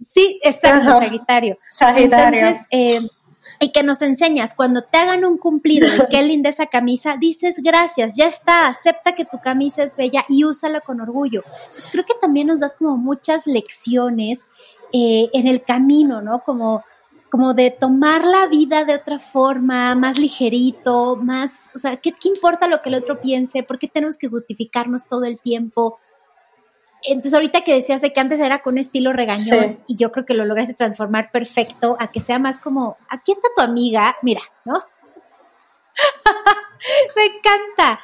[0.00, 1.58] Sí, exacto, Sagitario.
[1.70, 2.40] Sagitario.
[2.40, 2.98] Entonces, eh,
[3.60, 7.56] y que nos enseñas, cuando te hagan un cumplido de qué linda esa camisa, dices
[7.62, 11.42] gracias, ya está, acepta que tu camisa es bella y úsala con orgullo.
[11.68, 14.44] Entonces creo que también nos das como muchas lecciones
[14.92, 16.40] eh, en el camino, ¿no?
[16.40, 16.84] Como,
[17.30, 22.28] como de tomar la vida de otra forma, más ligerito, más, o sea, ¿qué, ¿qué
[22.28, 23.62] importa lo que el otro piense?
[23.62, 25.98] ¿Por qué tenemos que justificarnos todo el tiempo?
[27.04, 30.24] Entonces, ahorita que decías de que antes era con un estilo regañón, y yo creo
[30.24, 34.40] que lo lograste transformar perfecto a que sea más como, aquí está tu amiga, mira,
[34.64, 34.82] ¿no?
[37.16, 38.00] Me encanta.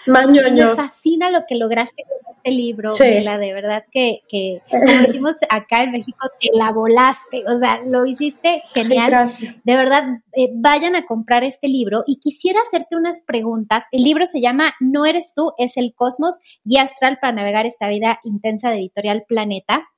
[0.68, 3.04] Me fascina lo que lograste con este libro, sí.
[3.04, 8.06] de verdad que, que, como decimos acá en México, te la volaste, o sea, lo
[8.06, 9.30] hiciste genial.
[9.64, 13.84] de verdad, eh, vayan a comprar este libro y quisiera hacerte unas preguntas.
[13.92, 17.88] El libro se llama No eres tú, es el cosmos, y astral para navegar esta
[17.88, 19.88] vida intensa de Editorial Planeta.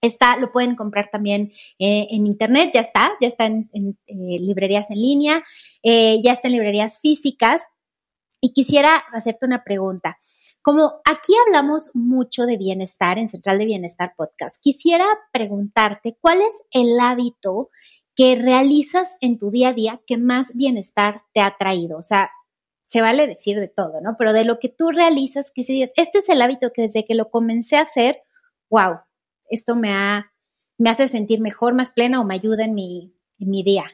[0.00, 4.90] Está, lo pueden comprar también eh, en internet, ya está, ya está en, eh, librerías
[4.90, 5.42] en línea,
[5.82, 7.62] ya está en librerías físicas.
[8.40, 10.18] Y quisiera hacerte una pregunta.
[10.62, 16.54] Como aquí hablamos mucho de bienestar en Central de Bienestar Podcast, quisiera preguntarte cuál es
[16.70, 17.70] el hábito
[18.14, 21.98] que realizas en tu día a día que más bienestar te ha traído.
[21.98, 22.30] O sea,
[22.86, 24.16] se vale decir de todo, ¿no?
[24.18, 27.04] Pero de lo que tú realizas, que si dices, este es el hábito que desde
[27.04, 28.22] que lo comencé a hacer,
[28.70, 29.00] wow,
[29.50, 30.32] esto me, ha,
[30.78, 33.84] me hace sentir mejor, más plena o me ayuda en mi, en mi día.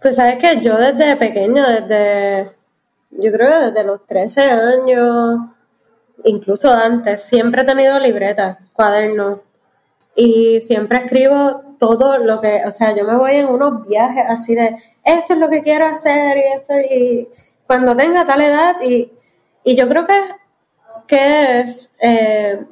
[0.00, 2.56] Pues sabes que yo desde pequeña, desde
[3.18, 5.40] yo creo que desde los 13 años,
[6.24, 9.40] incluso antes, siempre he tenido libretas, cuadernos.
[10.14, 14.54] Y siempre escribo todo lo que, o sea, yo me voy en unos viajes así
[14.54, 17.28] de, esto es lo que quiero hacer y esto, y
[17.66, 19.10] cuando tenga tal edad, y,
[19.64, 20.20] yo creo que,
[21.06, 21.66] que
[22.00, 22.64] eh,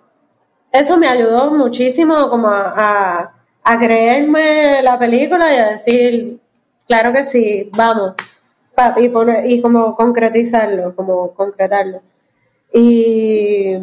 [0.72, 3.32] eso me ayudó muchísimo como a,
[3.64, 6.40] a creerme la película y a decir,
[6.86, 8.14] claro que sí, vamos
[8.96, 12.02] y, y como concretizarlo, como concretarlo.
[12.72, 13.76] Y,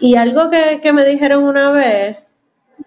[0.00, 2.18] y algo que, me dijeron una vez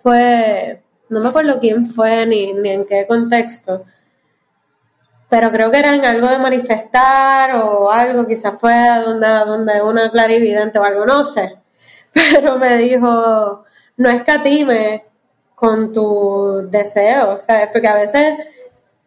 [0.02, 3.86] fue, no me acuerdo quién fue ni, ni en qué contexto,
[5.30, 8.74] pero creo que era en algo de manifestar o algo, quizás fue
[9.06, 11.58] donde, donde una clarividente o algo, no sé,
[12.14, 13.64] pero me dijo,
[13.98, 15.06] no escatime
[15.56, 18.38] con tu deseo, sea, porque a veces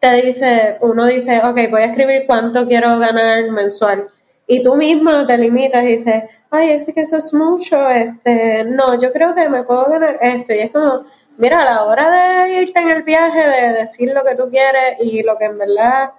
[0.01, 4.09] te dice, uno dice, ok, voy a escribir cuánto quiero ganar mensual.
[4.47, 8.99] Y tú mismo te limitas y dices, ay, es que eso es mucho, este, no,
[9.01, 10.53] yo creo que me puedo ganar esto.
[10.53, 11.05] Y es como,
[11.39, 12.11] mira, a la hora
[12.45, 15.59] de irte en el viaje, de decir lo que tú quieres y lo que en
[15.59, 16.13] verdad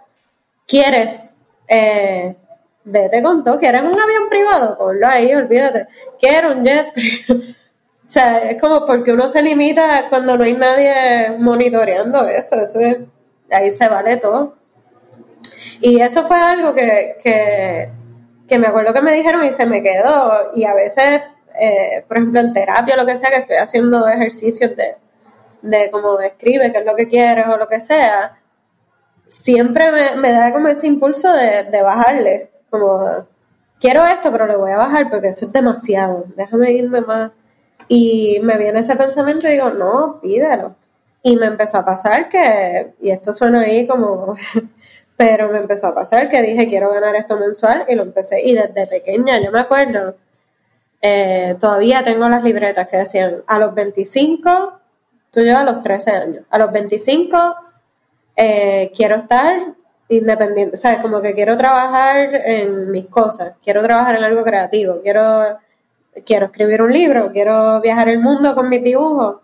[0.67, 2.35] quieres, eh,
[2.83, 3.59] vete con todo.
[3.59, 4.77] ¿Quieres un avión privado?
[4.77, 5.87] Ponlo ahí, olvídate.
[6.19, 6.87] Quiero un jet
[7.29, 12.55] o sea, es como porque uno se limita cuando no hay nadie monitoreando eso.
[12.55, 12.97] Eso es
[13.51, 14.55] ahí se vale todo.
[15.81, 17.17] Y eso fue algo que,
[18.47, 20.51] que, me acuerdo que me dijeron y se me quedó.
[20.55, 21.21] Y a veces,
[21.59, 24.95] eh, por ejemplo, en terapia o lo que sea, que estoy haciendo ejercicios de,
[25.61, 28.39] de cómo escribe, qué es lo que quieres o lo que sea,
[29.29, 32.51] siempre me, da como ese impulso de, de bajarle.
[32.69, 33.27] Como,
[33.79, 36.25] quiero esto, pero le voy a bajar porque eso es demasiado.
[36.35, 37.31] Déjame irme más.
[37.87, 40.75] Y me viene ese pensamiento y digo, no, pídelo
[41.25, 44.35] y me empezó a pasar que, y esto suena ahí como,
[45.17, 48.43] pero me empezó a pasar que dije, quiero ganar esto mensual y lo empecé.
[48.45, 50.17] Y desde pequeña, yo me acuerdo,
[51.01, 54.79] eh, todavía tengo las libretas que decían, a los 25,
[55.31, 57.55] tú llevas a los 13 años, a los 25
[58.35, 59.57] eh, quiero estar
[60.09, 60.99] independiente, ¿sabes?
[60.99, 65.57] Como que quiero trabajar en mis cosas, quiero trabajar en algo creativo, quiero,
[66.23, 69.37] quiero escribir un libro, quiero viajar el mundo con mis dibujos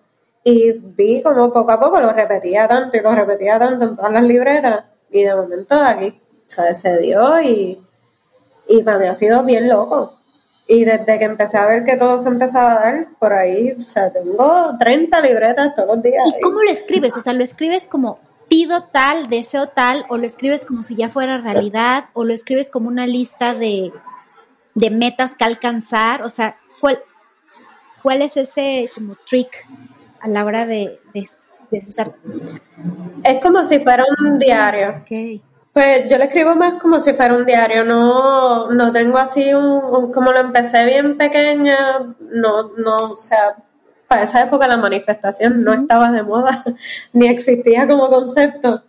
[0.44, 4.12] y vi como poco a poco lo repetía tanto y lo repetía tanto en todas
[4.12, 4.86] las libretas.
[5.10, 7.80] Y de momento aquí se dio y,
[8.68, 10.18] y para mí ha sido bien loco.
[10.68, 13.82] Y desde que empecé a ver que todo se empezaba a dar, por ahí, o
[13.82, 16.24] sea, tengo 30 libretas todos los días.
[16.26, 17.18] ¿Y cómo lo escribes?
[17.18, 21.10] O sea, ¿lo escribes como pido tal, deseo tal, o lo escribes como si ya
[21.10, 23.92] fuera realidad, o lo escribes como una lista de,
[24.76, 26.24] de metas que alcanzar?
[26.24, 27.00] O sea, ¿cuál,
[28.02, 29.66] cuál es ese como trick
[30.22, 31.00] a la hora de,
[31.88, 32.14] usar?
[33.24, 35.02] Es como si fuera un diario.
[35.02, 35.42] Okay.
[35.74, 40.12] Pues yo le escribo más como si fuera un diario, no, no tengo así un,
[40.12, 43.56] como lo empecé bien pequeña, no, no, o sea,
[44.08, 46.64] para esa época la manifestación no estaba de moda,
[47.14, 48.84] ni existía como concepto.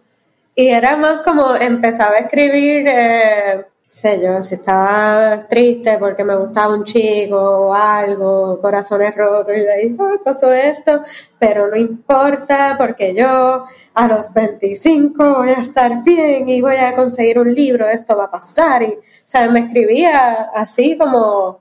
[0.56, 6.36] Y era más como empezaba a escribir eh, sé yo, si estaba triste porque me
[6.36, 11.02] gustaba un chico o algo, corazones rotos y de ahí pasó esto,
[11.38, 13.64] pero no importa porque yo
[13.94, 18.24] a los 25 voy a estar bien y voy a conseguir un libro, esto va
[18.24, 21.60] a pasar y, o sea, me escribía así como,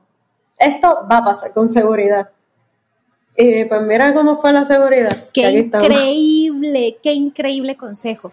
[0.57, 2.29] esto va a pasar con seguridad.
[3.35, 5.15] Y pues mira cómo fue la seguridad.
[5.33, 8.31] Qué increíble, qué increíble consejo.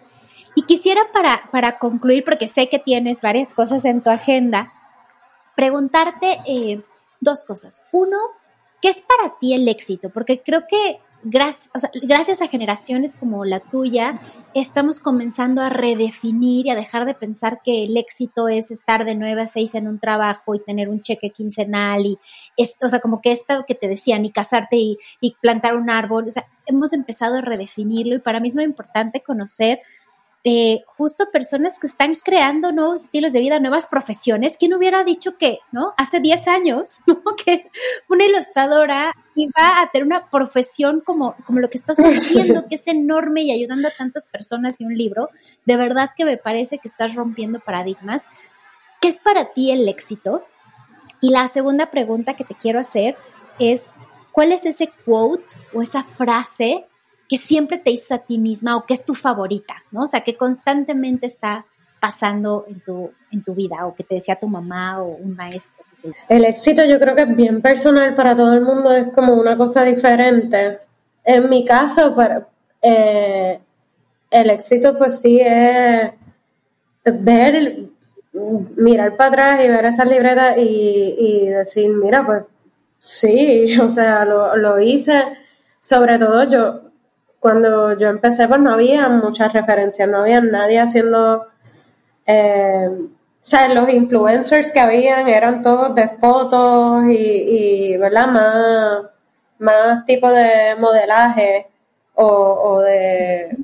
[0.68, 4.70] Quisiera para, para concluir, porque sé que tienes varias cosas en tu agenda,
[5.56, 6.82] preguntarte eh,
[7.20, 7.86] dos cosas.
[7.90, 8.18] Uno,
[8.82, 10.10] ¿qué es para ti el éxito?
[10.10, 14.20] Porque creo que gracias, a generaciones como la tuya,
[14.54, 19.14] estamos comenzando a redefinir y a dejar de pensar que el éxito es estar de
[19.14, 22.18] 9 a 6 en un trabajo y tener un cheque quincenal y,
[22.82, 26.26] o sea, como que esto que te decían, y casarte y, y plantar un árbol,
[26.28, 29.80] o sea, hemos empezado a redefinirlo y para mí es muy importante conocer
[30.44, 34.56] eh, justo personas que están creando nuevos estilos de vida, nuevas profesiones.
[34.58, 35.94] ¿Quién hubiera dicho que, no?
[35.96, 37.22] Hace 10 años, ¿no?
[37.44, 37.70] Que
[38.08, 42.86] una ilustradora iba a tener una profesión como, como lo que estás haciendo, que es
[42.86, 45.28] enorme y ayudando a tantas personas y un libro.
[45.66, 48.22] De verdad que me parece que estás rompiendo paradigmas.
[49.00, 50.44] ¿Qué es para ti el éxito?
[51.20, 53.16] Y la segunda pregunta que te quiero hacer
[53.58, 53.82] es,
[54.30, 56.86] ¿cuál es ese quote o esa frase
[57.28, 60.04] que siempre te dices a ti misma o que es tu favorita, ¿no?
[60.04, 61.66] O sea, que constantemente está
[62.00, 65.84] pasando en tu, en tu vida o que te decía tu mamá o un maestro.
[66.28, 69.56] El éxito yo creo que es bien personal para todo el mundo, es como una
[69.56, 70.78] cosa diferente.
[71.24, 72.16] En mi caso,
[72.80, 73.60] eh,
[74.30, 76.12] el éxito pues sí es
[77.20, 77.88] ver,
[78.76, 82.44] mirar para atrás y ver esas libretas y, y decir, mira, pues
[82.98, 85.24] sí, o sea, lo, lo hice.
[85.80, 86.87] Sobre todo yo,
[87.40, 91.46] cuando yo empecé, pues no había muchas referencias, no había nadie haciendo.
[92.26, 98.26] Eh, o sea, los influencers que habían eran todos de fotos y, ¿verdad?
[98.26, 99.02] Más,
[99.58, 101.68] más tipo de modelaje
[102.14, 103.56] o, de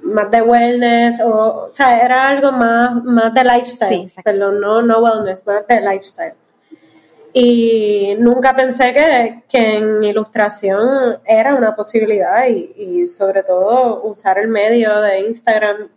[0.00, 4.80] más de wellness o, o sea, era algo más, más de lifestyle, sí, perdón, no,
[4.80, 6.34] no wellness, más de lifestyle.
[7.38, 15.02] Y nunca pensé que, en ilustración era una posibilidad y, sobre todo usar el medio
[15.02, 15.90] de Instagram.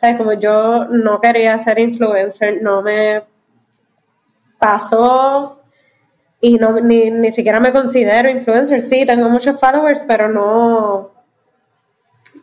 [0.00, 3.24] O como yo no quería ser influencer, no me
[4.60, 5.60] pasó
[6.40, 8.80] y no, ni, ni siquiera me considero influencer.
[8.80, 11.10] Sí, tengo muchos followers, pero no,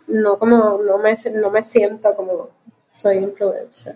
[0.08, 2.50] no como, no me, no me siento como
[2.90, 3.96] soy influencer.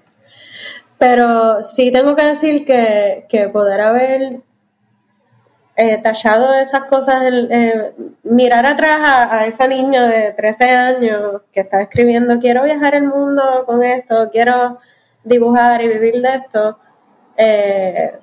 [0.97, 4.41] Pero sí tengo que decir que, que poder haber
[5.79, 11.83] eh, tallado esas cosas, eh, mirar atrás a, esa niña de 13 años que estaba
[11.83, 14.79] escribiendo, quiero viajar el mundo con esto, quiero
[15.23, 16.79] dibujar y vivir de esto.
[17.37, 18.19] Eh,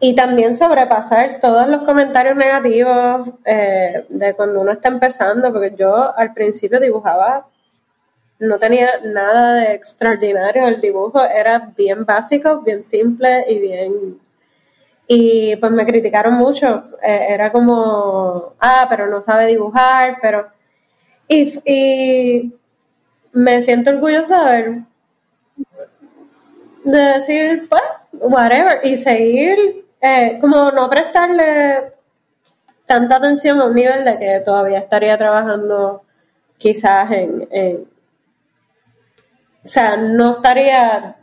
[0.00, 6.34] y también sobrepasar todos los comentarios negativos de cuando uno está empezando, porque yo al
[6.34, 7.46] principio dibujaba
[8.42, 10.66] no tenía nada de extraordinario.
[10.66, 14.20] El dibujo era bien básico, bien simple y bien...
[15.06, 16.84] Y pues me criticaron mucho.
[17.02, 20.48] Eh, era como, ah, pero no sabe dibujar, pero...
[21.28, 22.52] Y,
[23.32, 24.82] me siento orgullosa de,
[26.84, 31.92] de decir, pues, whatever, y seguir, eh, como no prestarle
[32.84, 36.02] tanta atención a un nivel de que todavía estaría trabajando
[36.58, 37.88] quizás en,
[39.64, 41.16] o sea, no estaría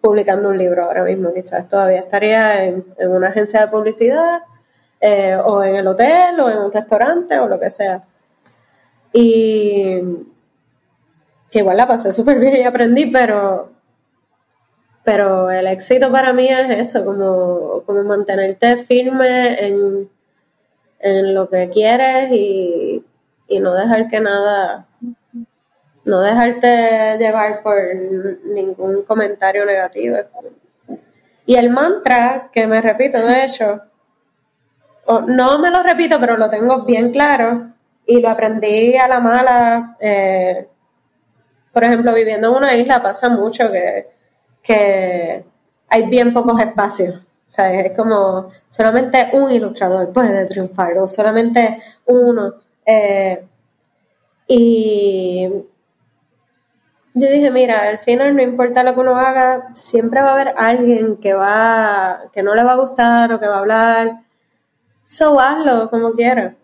[0.00, 4.40] publicando un libro ahora mismo, quizás todavía estaría en, una agencia de publicidad
[5.00, 8.02] eh, o en el hotel o en un restaurante o lo que sea.
[9.12, 10.00] Y
[11.50, 13.70] que igual la pasé súper bien y aprendí, pero,
[15.04, 20.08] pero el éxito para mí es eso, como, como mantenerte firme en,
[20.98, 23.04] en lo que quieres y,
[23.48, 24.86] y no dejar que nada
[26.04, 27.76] no dejarte llevar por
[28.44, 30.16] ningún comentario negativo.
[31.46, 33.82] Y el mantra que me repito, de hecho,
[35.26, 37.72] no me lo repito, pero lo tengo bien claro
[38.06, 39.96] y lo aprendí a la mala.
[40.00, 40.68] Eh,
[41.72, 44.08] por ejemplo, viviendo en una isla pasa mucho que,
[44.62, 45.44] que
[45.88, 47.20] hay bien pocos espacios.
[47.52, 47.86] ¿sabes?
[47.86, 52.54] Es como solamente un ilustrador puede triunfar o solamente uno.
[52.86, 53.44] Eh,
[54.48, 55.48] y
[57.14, 60.54] yo dije, mira, al final no importa lo que uno haga, siempre va a haber
[60.56, 64.22] alguien que va, que no le va a gustar o que va a hablar.
[65.06, 66.54] So hazlo como quieras.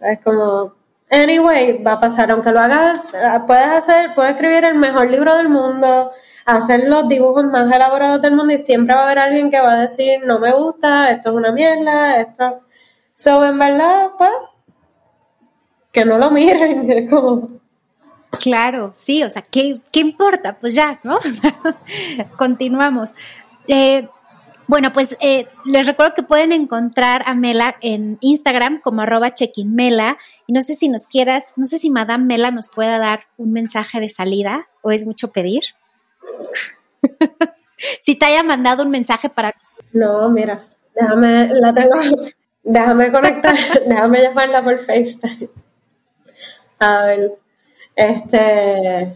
[0.00, 0.74] Es como,
[1.10, 2.98] anyway, va a pasar, aunque lo hagas,
[3.46, 6.10] puedes hacer, puedes escribir el mejor libro del mundo,
[6.46, 9.72] hacer los dibujos más elaborados del mundo y siempre va a haber alguien que va
[9.74, 12.60] a decir, no me gusta, esto es una mierda, esto.
[13.14, 14.30] So, en verdad, pues,
[15.92, 17.59] que no lo miren, es como,
[18.42, 20.56] Claro, sí, o sea, ¿qué, importa?
[20.58, 21.18] Pues ya, ¿no?
[22.36, 23.10] continuamos.
[23.66, 24.08] Eh,
[24.66, 30.16] bueno, pues eh, les recuerdo que pueden encontrar a Mela en Instagram como arroba chequinmela.
[30.46, 33.52] Y no sé si nos quieras, no sé si Madame Mela nos pueda dar un
[33.52, 35.62] mensaje de salida o es mucho pedir.
[38.02, 39.54] si te haya mandado un mensaje para
[39.92, 42.28] No, mira, déjame, la tengo,
[42.62, 45.48] Déjame conectar, déjame llamarla por FaceTime.
[46.78, 47.32] A ver,
[48.00, 49.14] este.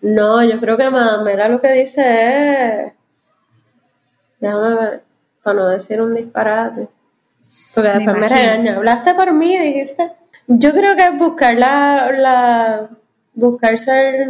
[0.00, 0.90] No, yo creo que
[1.24, 2.92] Mira lo que dice es.
[4.40, 5.02] Déjame ver,
[5.42, 6.88] para no decir un disparate.
[7.74, 8.76] Porque después me, regaña.
[8.76, 10.12] Hablaste por mí, dijiste.
[10.46, 12.88] Yo creo que es buscar la, la.
[13.34, 14.28] Buscar ser.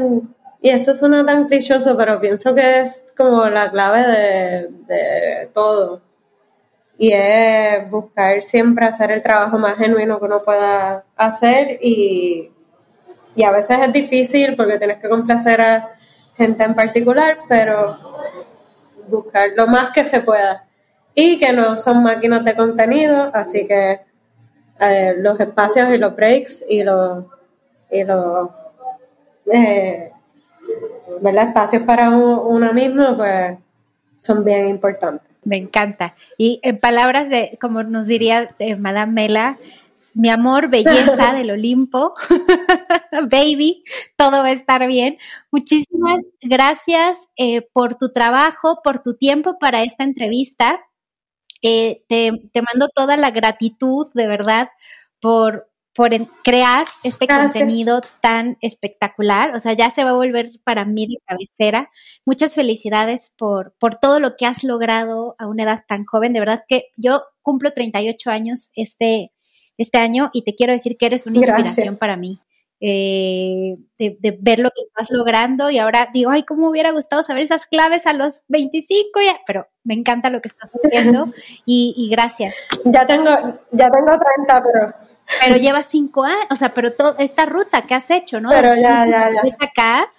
[0.60, 6.02] Y esto suena tan clichoso, pero pienso que es como la clave de, de todo
[6.98, 12.52] y es buscar siempre hacer el trabajo más genuino que uno pueda hacer y,
[13.40, 15.90] a veces es difícil porque tienes que complacer a
[16.36, 17.96] gente en particular, pero
[19.08, 20.64] buscar lo más que se pueda
[21.14, 24.00] y que no son máquinas de contenido, así que
[24.80, 27.24] eh, los espacios y los breaks y los,
[27.90, 28.50] y los
[29.52, 30.10] eh,
[31.22, 33.58] espacios para uno mismo pues
[34.18, 35.28] son bien importantes.
[35.44, 36.14] Me encanta.
[36.38, 39.58] Y en palabras de, como nos diría eh, Madame Mela,
[40.14, 42.12] mi amor, belleza del Olimpo,
[43.30, 43.84] baby,
[44.16, 45.18] todo va a estar bien.
[45.50, 50.80] Muchísimas gracias eh, por tu trabajo, por tu tiempo para esta entrevista.
[51.62, 54.68] Eh, te, te, mando toda la gratitud, de verdad,
[55.20, 56.11] por, por
[56.42, 59.55] crear este contenido tan espectacular.
[59.55, 61.90] O sea, ya se va a volver para mí de cabecera.
[62.26, 66.32] Muchas felicidades por, por todo lo que has logrado a una edad tan joven.
[66.32, 69.32] De verdad que yo cumplo 38 años este,
[69.82, 72.40] este año y te quiero decir que eres una inspiración para mí.
[72.84, 77.44] Eh, de, ver lo que estás logrando y ahora digo, ay, cómo hubiera gustado saber
[77.44, 81.32] esas claves a los 25, ya, pero me encanta lo que estás haciendo
[81.64, 82.56] y, y gracias.
[82.84, 83.30] Ya tengo,
[83.70, 84.94] ya tengo 30, pero
[85.40, 88.50] pero llevas cinco años, o sea, pero toda esta ruta que has hecho, ¿no?
[88.50, 89.56] Pero ya, ya, ya.
[89.60, 90.12] acá,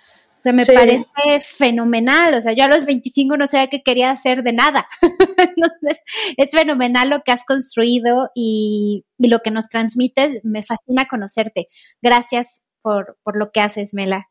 [0.43, 1.05] sea, me parece
[1.41, 2.33] fenomenal.
[2.33, 4.87] O sea, yo a los 25 no sabía qué quería hacer de nada.
[5.01, 6.01] Entonces,
[6.37, 10.43] es fenomenal lo que has construido y, lo que nos transmites.
[10.43, 11.67] Me fascina conocerte.
[12.01, 14.27] Gracias por, por lo que haces, Mela.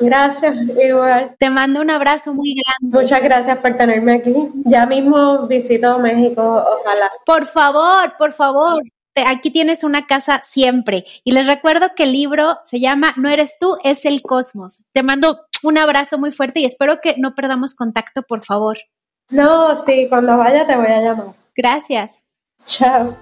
[0.00, 1.36] Gracias, igual.
[1.38, 2.98] Te mando un abrazo muy grande.
[2.98, 4.34] Muchas gracias por tenerme aquí.
[4.64, 7.12] Ya mismo visito México, ojalá.
[7.24, 8.82] Por favor, por favor
[9.22, 11.04] aquí tienes una casa siempre.
[11.22, 14.82] Y les recuerdo que el libro se llama No eres tú, es el cosmos.
[14.92, 18.78] Te mando un abrazo muy fuerte y espero que no perdamos contacto, por favor.
[19.30, 21.34] No, sí, cuando vaya te voy a llamar.
[21.56, 22.12] Gracias.
[22.66, 23.16] Chao.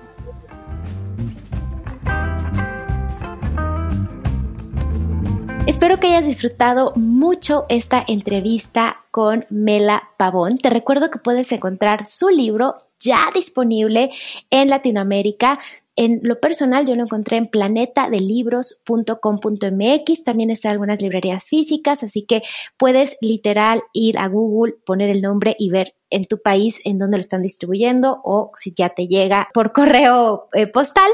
[5.65, 10.59] Espero que hayas disfrutado mucho esta entrevista con Mela Pavón.
[10.59, 14.11] Te recuerdo que puedes encontrar su libro ya disponible
[14.51, 15.61] en Latinoamérica.
[15.95, 20.25] En lo personal, yo lo encontré en planetadelibros.com.mx.
[20.25, 22.43] También está algunas librerías físicas, así que
[22.77, 27.19] puedes literal ir a Google, poner el nombre y ver en tu país en dónde
[27.19, 31.13] lo están distribuyendo o si ya te llega por correo eh, postal.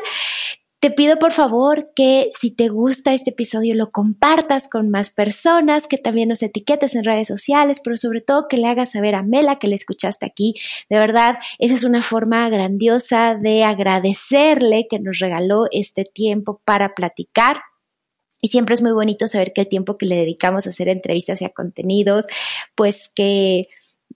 [0.81, 5.89] Te pido por favor que si te gusta este episodio lo compartas con más personas,
[5.89, 9.25] que también nos etiquetes en redes sociales, pero sobre todo que le hagas saber a
[9.25, 10.55] Mela que le escuchaste aquí.
[10.89, 16.95] De verdad, esa es una forma grandiosa de agradecerle que nos regaló este tiempo para
[16.95, 17.61] platicar.
[18.41, 21.43] Y siempre es muy bonito saber que el tiempo que le dedicamos a hacer entrevistas
[21.43, 22.27] y a contenidos,
[22.77, 23.65] pues que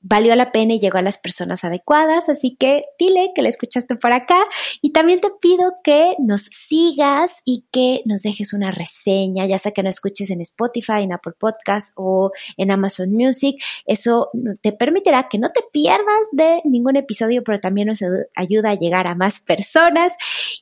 [0.01, 3.97] valió la pena y llegó a las personas adecuadas, así que dile que la escuchaste
[3.97, 4.45] por acá.
[4.80, 9.72] Y también te pido que nos sigas y que nos dejes una reseña, ya sea
[9.72, 14.30] que no escuches en Spotify, en Apple Podcast o en Amazon Music, eso
[14.61, 18.01] te permitirá que no te pierdas de ningún episodio, pero también nos
[18.34, 20.12] ayuda a llegar a más personas.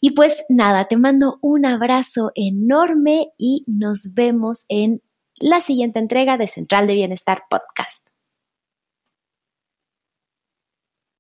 [0.01, 5.03] Y pues nada, te mando un abrazo enorme y nos vemos en
[5.39, 8.10] la siguiente entrega de Central de Bienestar Podcast.